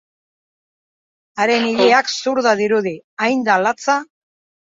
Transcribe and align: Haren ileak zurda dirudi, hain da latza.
Haren 1.43 1.67
ileak 1.73 2.09
zurda 2.25 2.55
dirudi, 2.63 2.95
hain 3.27 3.45
da 3.51 3.61
latza. 3.67 4.01